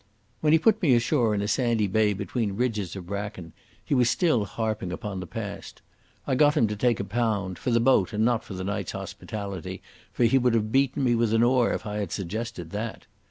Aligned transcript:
When 0.39 0.51
he 0.51 0.57
put 0.57 0.81
me 0.81 0.95
ashore 0.95 1.35
in 1.35 1.43
a 1.43 1.47
sandy 1.47 1.85
bay 1.85 2.13
between 2.13 2.49
green 2.49 2.57
ridges 2.57 2.95
of 2.95 3.05
bracken, 3.05 3.53
he 3.85 3.93
was 3.93 4.09
still 4.09 4.45
harping 4.45 4.91
upon 4.91 5.19
the 5.19 5.27
past. 5.27 5.83
I 6.25 6.33
got 6.33 6.57
him 6.57 6.65
to 6.69 6.75
take 6.75 6.99
a 6.99 7.03
pound—for 7.03 7.69
the 7.69 7.79
boat 7.79 8.11
and 8.11 8.25
not 8.25 8.43
for 8.43 8.55
the 8.55 8.63
night's 8.63 8.93
hospitality, 8.93 9.83
for 10.11 10.23
he 10.23 10.39
would 10.39 10.55
have 10.55 10.71
beaten 10.71 11.03
me 11.03 11.13
with 11.13 11.35
an 11.35 11.43
oar 11.43 11.71
if 11.71 11.85
I 11.85 11.97
had 11.97 12.11
suggested 12.11 12.71
that. 12.71 13.05